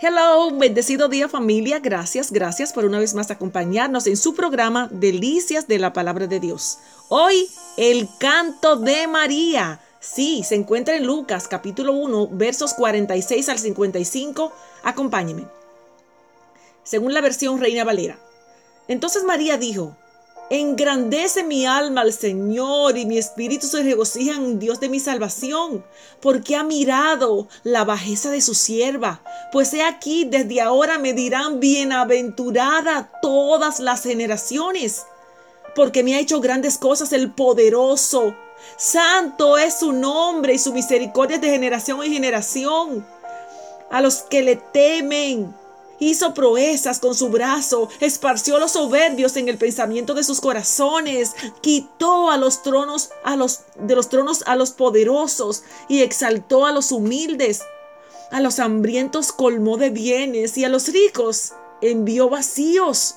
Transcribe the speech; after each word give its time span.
Hello, 0.00 0.50
bendecido 0.50 1.08
día 1.08 1.28
familia. 1.28 1.78
Gracias, 1.78 2.32
gracias 2.32 2.72
por 2.72 2.84
una 2.84 2.98
vez 2.98 3.14
más 3.14 3.30
acompañarnos 3.30 4.08
en 4.08 4.16
su 4.16 4.34
programa 4.34 4.88
Delicias 4.90 5.68
de 5.68 5.78
la 5.78 5.92
Palabra 5.92 6.26
de 6.26 6.40
Dios. 6.40 6.78
Hoy, 7.08 7.48
el 7.76 8.08
canto 8.18 8.74
de 8.74 9.06
María. 9.06 9.80
Sí, 10.00 10.42
se 10.42 10.56
encuentra 10.56 10.96
en 10.96 11.06
Lucas 11.06 11.46
capítulo 11.46 11.92
1, 11.92 12.28
versos 12.32 12.74
46 12.74 13.48
al 13.48 13.58
55. 13.60 14.52
Acompáñeme. 14.82 15.44
Según 16.82 17.14
la 17.14 17.20
versión 17.20 17.60
Reina 17.60 17.84
Valera. 17.84 18.18
Entonces 18.88 19.22
María 19.22 19.58
dijo, 19.58 19.96
Engrandece 20.54 21.42
mi 21.42 21.66
alma 21.66 22.02
al 22.02 22.12
Señor 22.12 22.96
y 22.96 23.06
mi 23.06 23.18
espíritu 23.18 23.66
se 23.66 23.82
regocija 23.82 24.36
en 24.36 24.60
Dios 24.60 24.78
de 24.78 24.88
mi 24.88 25.00
salvación, 25.00 25.84
porque 26.20 26.54
ha 26.54 26.62
mirado 26.62 27.48
la 27.64 27.84
bajeza 27.84 28.30
de 28.30 28.40
su 28.40 28.54
sierva. 28.54 29.20
Pues 29.50 29.74
he 29.74 29.82
aquí, 29.82 30.24
desde 30.24 30.60
ahora 30.60 30.96
me 30.98 31.12
dirán 31.12 31.58
bienaventurada 31.58 33.10
todas 33.20 33.80
las 33.80 34.04
generaciones, 34.04 35.02
porque 35.74 36.04
me 36.04 36.14
ha 36.14 36.20
hecho 36.20 36.40
grandes 36.40 36.78
cosas 36.78 37.12
el 37.12 37.32
poderoso. 37.32 38.36
Santo 38.76 39.58
es 39.58 39.80
su 39.80 39.90
nombre 39.90 40.54
y 40.54 40.58
su 40.60 40.72
misericordia 40.72 41.38
de 41.38 41.50
generación 41.50 42.00
en 42.04 42.12
generación. 42.12 43.04
A 43.90 44.00
los 44.00 44.22
que 44.22 44.42
le 44.42 44.54
temen, 44.54 45.52
hizo 45.98 46.34
proezas 46.34 46.98
con 46.98 47.14
su 47.14 47.28
brazo, 47.28 47.88
esparció 48.00 48.58
los 48.58 48.72
soberbios 48.72 49.36
en 49.36 49.48
el 49.48 49.58
pensamiento 49.58 50.14
de 50.14 50.24
sus 50.24 50.40
corazones, 50.40 51.34
quitó 51.60 52.30
a 52.30 52.36
los 52.36 52.62
tronos 52.62 53.10
a 53.24 53.36
los 53.36 53.60
de 53.76 53.94
los 53.94 54.08
tronos 54.08 54.42
a 54.46 54.56
los 54.56 54.72
poderosos 54.72 55.62
y 55.88 56.02
exaltó 56.02 56.66
a 56.66 56.72
los 56.72 56.92
humildes. 56.92 57.62
A 58.30 58.40
los 58.40 58.58
hambrientos 58.58 59.32
colmó 59.32 59.76
de 59.76 59.90
bienes 59.90 60.56
y 60.58 60.64
a 60.64 60.68
los 60.68 60.88
ricos 60.88 61.52
envió 61.80 62.28
vacíos. 62.28 63.16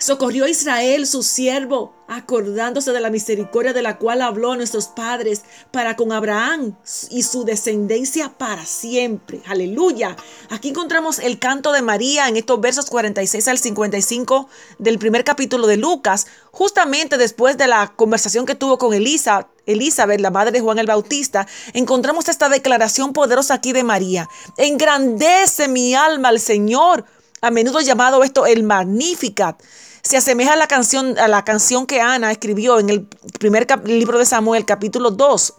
Socorrió 0.00 0.44
a 0.44 0.48
Israel, 0.48 1.08
su 1.08 1.24
siervo, 1.24 1.92
acordándose 2.06 2.92
de 2.92 3.00
la 3.00 3.10
misericordia 3.10 3.72
de 3.72 3.82
la 3.82 3.98
cual 3.98 4.22
habló 4.22 4.52
a 4.52 4.56
nuestros 4.56 4.86
padres 4.86 5.42
para 5.72 5.96
con 5.96 6.12
Abraham 6.12 6.76
y 7.10 7.24
su 7.24 7.44
descendencia 7.44 8.32
para 8.38 8.64
siempre. 8.64 9.42
Aleluya. 9.48 10.16
Aquí 10.50 10.68
encontramos 10.68 11.18
el 11.18 11.40
canto 11.40 11.72
de 11.72 11.82
María 11.82 12.28
en 12.28 12.36
estos 12.36 12.60
versos 12.60 12.86
46 12.86 13.48
al 13.48 13.58
55 13.58 14.48
del 14.78 15.00
primer 15.00 15.24
capítulo 15.24 15.66
de 15.66 15.78
Lucas, 15.78 16.28
justamente 16.52 17.18
después 17.18 17.58
de 17.58 17.66
la 17.66 17.92
conversación 17.96 18.46
que 18.46 18.54
tuvo 18.54 18.78
con 18.78 18.94
Elisa, 18.94 19.48
Elizabeth, 19.66 20.20
la 20.20 20.30
madre 20.30 20.52
de 20.52 20.60
Juan 20.60 20.78
el 20.78 20.86
Bautista, 20.86 21.48
encontramos 21.72 22.28
esta 22.28 22.48
declaración 22.48 23.12
poderosa 23.12 23.54
aquí 23.54 23.72
de 23.72 23.82
María. 23.82 24.28
Engrandece 24.58 25.66
mi 25.66 25.96
alma 25.96 26.28
al 26.28 26.38
Señor, 26.38 27.04
a 27.40 27.50
menudo 27.50 27.80
llamado 27.80 28.22
esto 28.22 28.46
el 28.46 28.62
Magnificat 28.62 29.60
se 30.02 30.16
asemeja 30.16 30.54
a 30.54 30.56
la 30.56 30.66
canción, 30.68 31.18
a 31.18 31.28
la 31.28 31.44
canción 31.44 31.86
que 31.86 32.00
Ana 32.00 32.30
escribió 32.30 32.78
en 32.78 32.90
el 32.90 33.06
primer 33.38 33.66
libro 33.86 34.18
de 34.18 34.26
Samuel, 34.26 34.64
capítulo 34.64 35.10
2. 35.10 35.54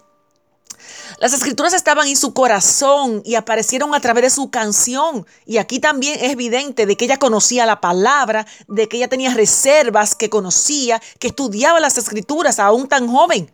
Las 1.20 1.34
escrituras 1.34 1.73
estaban 1.73 2.08
en 2.08 2.16
su 2.16 2.34
corazón 2.34 3.22
y 3.26 3.36
aparecieron 3.36 3.94
a 3.94 4.00
través 4.00 4.23
de 4.23 4.30
su 4.30 4.50
canción. 4.50 5.26
Y 5.46 5.58
aquí 5.58 5.80
también 5.80 6.18
es 6.22 6.31
evidente 6.31 6.86
de 6.86 6.96
que 6.96 7.06
ella 7.06 7.18
conocía 7.18 7.66
la 7.66 7.81
palabra, 7.81 8.46
de 8.68 8.88
que 8.88 8.98
ella 8.98 9.09
tenía 9.09 9.34
reservas, 9.34 10.16
que 10.16 10.30
conocía, 10.30 11.02
que 11.20 11.28
estudiaba 11.28 11.80
las 11.80 11.98
escrituras 11.98 12.59
aún 12.59 12.88
tan 12.88 13.08
joven. 13.12 13.52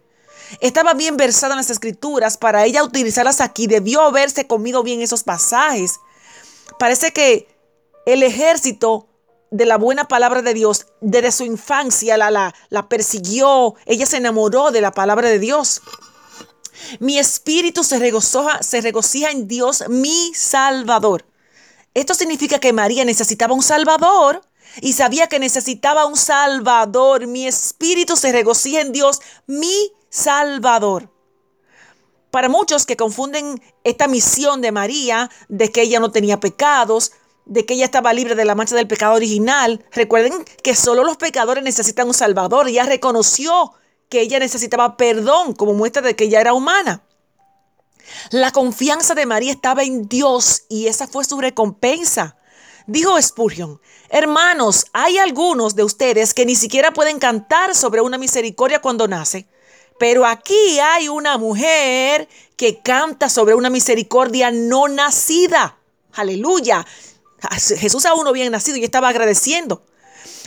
Estaba 0.60 0.94
bien 0.94 1.18
versada 1.18 1.54
en 1.54 1.58
las 1.58 1.72
escrituras 1.72 2.38
para 2.38 2.66
ella 2.66 2.84
utilizarlas 2.84 3.42
aquí. 3.42 3.66
Debió 3.66 4.02
haberse 4.02 4.46
comido 4.46 4.84
bien 4.84 5.02
esos 5.02 5.24
pasajes. 5.24 6.00
Parece 6.78 7.14
que 7.14 7.48
el 8.06 8.22
ejército 8.22 9.08
de 9.52 9.66
la 9.66 9.78
buena 9.78 10.08
palabra 10.08 10.42
de 10.42 10.54
Dios 10.54 10.88
desde 11.02 11.32
su 11.32 11.44
infancia, 11.44 12.18
la, 12.18 12.32
la, 12.32 12.54
la 12.70 12.90
persiguió, 12.90 13.76
ella 13.86 14.06
se 14.06 14.18
enamoró 14.18 14.72
de 14.72 14.82
la 14.82 14.92
palabra 14.92 15.30
de 15.30 15.40
Dios. 15.40 15.82
Mi 17.00 17.18
espíritu 17.18 17.84
se 17.84 18.00
regocija, 18.00 18.62
se 18.62 18.82
regocija 18.82 19.32
en 19.32 19.48
Dios, 19.48 19.84
mi 19.88 20.34
Salvador. 20.34 21.26
Esto 21.94 22.14
significa 22.14 22.60
que 22.60 22.74
María 22.74 23.06
necesitaba 23.06 23.54
un 23.54 23.64
Salvador 23.64 24.42
y 24.82 24.94
sabía 24.94 25.28
que 25.28 25.40
necesitaba 25.40 26.06
un 26.06 26.18
Salvador. 26.18 27.28
Mi 27.28 27.48
espíritu 27.48 28.18
se 28.18 28.32
regocija 28.32 28.82
en 28.82 28.92
Dios, 28.92 29.22
mi 29.48 29.94
Salvador. 30.10 31.12
Para 32.32 32.50
muchos 32.50 32.86
que 32.86 32.98
confunden 32.98 33.62
esta 33.86 34.10
misión 34.10 34.60
de 34.62 34.74
María, 34.74 35.32
de 35.48 35.72
que 35.72 35.84
ella 35.84 36.02
no 36.02 36.12
tenía 36.12 36.42
pecados, 36.42 37.14
de 37.46 37.66
que 37.66 37.76
ella 37.76 37.86
estaba 37.86 38.14
libre 38.14 38.36
de 38.36 38.46
la 38.46 38.56
mancha 38.56 38.76
del 38.76 38.88
pecado 38.88 39.14
original. 39.14 39.86
Recuerden 39.92 40.46
que 40.64 40.76
solo 40.76 41.04
los 41.04 41.18
pecadores 41.18 41.64
necesitan 41.64 42.08
un 42.08 42.14
Salvador. 42.14 42.68
Ella 42.68 42.84
reconoció 42.84 43.74
que 44.10 44.22
ella 44.22 44.40
necesitaba 44.40 44.98
perdón 44.98 45.54
como 45.54 45.74
muestra 45.74 46.02
de 46.02 46.16
que 46.16 46.26
ella 46.26 46.42
era 46.42 46.54
humana. 46.54 47.04
La 48.32 48.52
confianza 48.52 49.16
de 49.16 49.26
María 49.26 49.52
estaba 49.52 49.84
en 49.84 50.08
Dios 50.08 50.64
y 50.70 50.88
esa 50.88 51.08
fue 51.08 51.24
su 51.26 51.40
recompensa. 51.40 52.38
Dijo 52.88 53.20
Spurgeon, 53.20 53.82
hermanos, 54.10 54.86
hay 54.94 55.18
algunos 55.18 55.76
de 55.76 55.84
ustedes 55.84 56.36
que 56.36 56.46
ni 56.46 56.56
siquiera 56.56 56.94
pueden 56.94 57.18
cantar 57.18 57.74
sobre 57.74 58.02
una 58.02 58.20
misericordia 58.20 58.80
cuando 58.80 59.08
nace, 59.08 59.48
pero 59.98 60.26
aquí 60.26 60.80
hay 60.80 61.10
una 61.10 61.40
mujer 61.40 62.30
que 62.56 62.82
canta 62.82 63.28
sobre 63.28 63.56
una 63.56 63.72
misericordia 63.72 64.52
no 64.52 64.88
nacida. 64.88 65.78
Aleluya. 66.14 66.86
Jesús 67.50 68.06
aún 68.06 68.24
no 68.24 68.30
había 68.30 68.50
nacido 68.50 68.78
y 68.78 68.84
estaba 68.84 69.10
agradeciendo. 69.10 69.84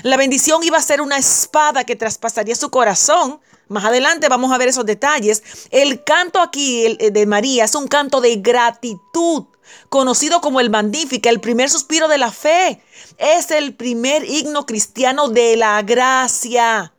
La 0.03 0.17
bendición 0.17 0.63
iba 0.63 0.79
a 0.79 0.83
ser 0.83 1.01
una 1.01 1.19
espada 1.19 1.85
que 1.85 1.97
traspasaría 1.97 2.55
su 2.55 2.71
corazón. 2.71 3.41
Más 3.69 3.85
adelante 3.85 4.29
vamos 4.29 4.53
a 4.53 4.59
ver 4.59 4.69
esos 4.69 4.87
detalles. 4.87 5.43
El 5.71 6.05
canto 6.05 6.41
aquí 6.41 6.97
de 6.97 7.27
María 7.27 7.65
es 7.65 7.75
un 7.75 7.89
canto 7.89 8.21
de 8.21 8.37
gratitud, 8.37 9.47
conocido 9.89 10.41
como 10.41 10.61
el 10.61 10.71
Magnífica, 10.71 11.31
el 11.31 11.41
primer 11.41 11.69
suspiro 11.69 12.09
de 12.09 12.19
la 12.19 12.31
fe. 12.31 12.83
Es 13.19 13.51
el 13.51 13.75
primer 13.75 14.25
himno 14.25 14.67
cristiano 14.67 15.29
de 15.29 15.57
la 15.57 15.83
gracia. 15.83 16.95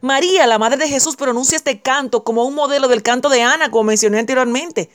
María, 0.00 0.46
la 0.46 0.58
madre 0.58 0.78
de 0.78 0.88
Jesús, 0.88 1.16
pronuncia 1.16 1.56
este 1.56 1.82
canto 1.82 2.24
como 2.24 2.44
un 2.44 2.54
modelo 2.54 2.88
del 2.88 3.02
canto 3.02 3.28
de 3.28 3.42
Ana, 3.42 3.70
como 3.70 3.84
mencioné 3.84 4.18
anteriormente. 4.18 4.90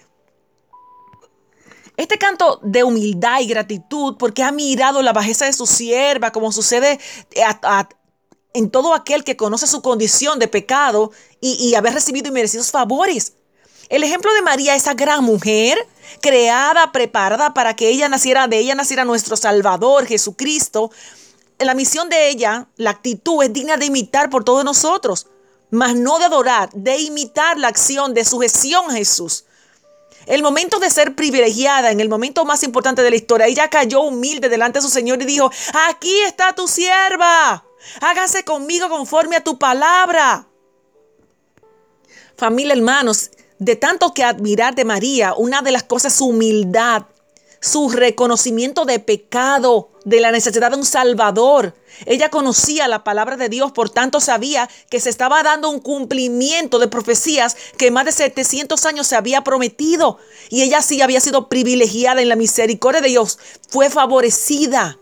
Este 1.98 2.20
canto 2.20 2.60
de 2.62 2.84
humildad 2.84 3.42
y 3.42 3.48
gratitud, 3.48 4.18
porque 4.18 4.44
ha 4.44 4.52
mirado 4.52 5.02
la 5.02 5.14
bajeza 5.14 5.46
de 5.46 5.54
su 5.54 5.66
sierva, 5.66 6.32
como 6.32 6.52
sucede 6.52 7.00
en 8.54 8.70
todo 8.70 8.94
aquel 8.94 9.24
que 9.24 9.36
conoce 9.36 9.66
su 9.66 9.82
condición 9.82 10.38
de 10.38 10.48
pecado 10.48 11.12
y, 11.42 11.54
y 11.54 11.74
haber 11.74 11.96
recibido 11.96 12.28
inmerecidos 12.28 12.70
favores. 12.70 13.34
El 13.90 14.04
ejemplo 14.04 14.32
de 14.34 14.44
María, 14.44 14.76
esa 14.76 14.94
gran 14.94 15.24
mujer, 15.24 15.78
creada, 16.22 16.92
preparada 16.92 17.54
para 17.54 17.76
que 17.76 17.90
ella 17.90 18.10
naciera, 18.10 18.48
de 18.48 18.60
ella 18.60 18.76
naciera 18.76 19.04
nuestro 19.04 19.36
Salvador, 19.36 20.06
Jesucristo. 20.06 20.92
La 21.58 21.74
misión 21.74 22.10
de 22.10 22.30
ella, 22.30 22.68
la 22.76 22.92
actitud 22.92 23.44
es 23.44 23.52
digna 23.52 23.78
de 23.78 23.86
imitar 23.86 24.30
por 24.30 24.44
todos 24.44 24.64
nosotros, 24.64 25.28
mas 25.72 25.96
no 25.96 26.20
de 26.20 26.26
adorar, 26.26 26.70
de 26.74 27.00
imitar 27.00 27.58
la 27.58 27.70
acción 27.70 28.14
de 28.14 28.24
sujeción 28.24 28.92
a 28.92 28.94
Jesús. 28.94 29.46
El 30.26 30.44
momento 30.44 30.80
de 30.80 30.90
ser 30.90 31.16
privilegiada, 31.16 31.92
en 31.92 32.00
el 32.00 32.10
momento 32.10 32.44
más 32.44 32.64
importante 32.64 33.02
de 33.02 33.10
la 33.10 33.16
historia, 33.16 33.48
ella 33.48 33.70
cayó 33.70 34.02
humilde 34.02 34.50
delante 34.50 34.80
de 34.80 34.84
su 34.84 34.90
Señor 34.90 35.22
y 35.22 35.26
dijo, 35.26 35.50
aquí 35.88 36.14
está 36.26 36.54
tu 36.54 36.68
sierva, 36.68 37.64
hágase 38.02 38.44
conmigo 38.44 38.90
conforme 38.90 39.38
a 39.38 39.44
tu 39.44 39.58
palabra. 39.58 40.48
Familia, 42.36 42.74
hermanos, 42.74 43.32
de 43.60 43.76
tanto 43.76 44.14
que 44.14 44.24
admirar 44.24 44.76
de 44.76 44.86
María, 44.86 45.34
una 45.34 45.62
de 45.62 45.72
las 45.72 45.84
cosas 45.84 46.14
es 46.14 46.20
su 46.20 46.28
humildad 46.28 47.06
su 47.60 47.90
reconocimiento 47.90 48.86
de 48.86 49.00
pecado, 49.00 49.92
de 50.06 50.22
la 50.22 50.32
necesidad 50.32 50.72
de 50.72 50.78
un 50.78 50.86
Salvador. 50.86 51.76
Ella 52.06 52.30
conocía 52.30 52.88
la 52.88 53.04
palabra 53.04 53.38
de 53.38 53.50
Dios, 53.50 53.72
por 53.72 53.90
tanto 53.90 54.20
sabía 54.20 54.70
que 54.90 55.00
se 55.00 55.10
estaba 55.10 55.44
dando 55.44 55.70
un 55.70 55.80
cumplimiento 55.80 56.80
de 56.80 56.88
profecías 56.88 57.58
que 57.78 57.92
más 57.92 58.06
de 58.06 58.12
700 58.12 58.86
años 58.86 59.08
se 59.08 59.16
había 59.16 59.44
prometido. 59.44 60.18
Y 60.50 60.62
ella 60.62 60.82
sí 60.82 61.02
había 61.02 61.20
sido 61.20 61.50
privilegiada 61.50 62.22
en 62.22 62.30
la 62.30 62.36
misericordia 62.36 63.02
de 63.02 63.10
Dios, 63.10 63.40
fue 63.70 63.90
favorecida 63.90 64.98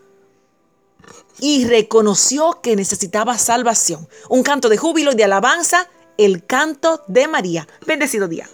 y 1.39 1.65
reconoció 1.65 2.59
que 2.61 2.75
necesitaba 2.75 3.37
salvación. 3.37 4.07
Un 4.29 4.43
canto 4.43 4.69
de 4.69 4.77
júbilo 4.77 5.11
y 5.11 5.15
de 5.15 5.25
alabanza, 5.25 5.89
el 6.17 6.45
canto 6.45 7.03
de 7.07 7.27
María. 7.27 7.67
Bendecido 7.85 8.27
día. 8.27 8.49